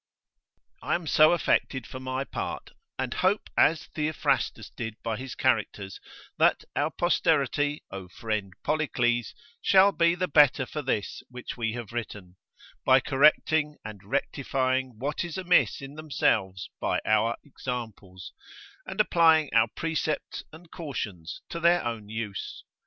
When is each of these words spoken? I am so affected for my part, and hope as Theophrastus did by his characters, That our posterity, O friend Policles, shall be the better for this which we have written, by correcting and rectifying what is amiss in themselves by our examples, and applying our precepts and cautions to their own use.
I 0.81 0.95
am 0.95 1.05
so 1.05 1.31
affected 1.31 1.85
for 1.85 1.99
my 1.99 2.23
part, 2.23 2.71
and 2.97 3.13
hope 3.13 3.51
as 3.55 3.85
Theophrastus 3.93 4.71
did 4.71 4.95
by 5.03 5.15
his 5.15 5.35
characters, 5.35 5.99
That 6.39 6.63
our 6.75 6.89
posterity, 6.89 7.83
O 7.91 8.07
friend 8.07 8.53
Policles, 8.63 9.35
shall 9.61 9.91
be 9.91 10.15
the 10.15 10.27
better 10.27 10.65
for 10.65 10.81
this 10.81 11.21
which 11.29 11.55
we 11.55 11.73
have 11.73 11.91
written, 11.93 12.37
by 12.83 12.99
correcting 12.99 13.77
and 13.85 14.03
rectifying 14.03 14.97
what 14.97 15.23
is 15.23 15.37
amiss 15.37 15.83
in 15.83 15.93
themselves 15.93 16.71
by 16.79 16.99
our 17.05 17.37
examples, 17.43 18.33
and 18.87 18.99
applying 18.99 19.53
our 19.53 19.67
precepts 19.75 20.43
and 20.51 20.71
cautions 20.71 21.41
to 21.49 21.59
their 21.59 21.85
own 21.85 22.09
use. 22.09 22.63